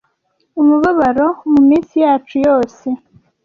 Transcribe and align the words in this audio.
Umubabaro 0.61 1.27
muminsi 1.51 1.95
yacu 2.05 2.35
yose. 2.47 2.87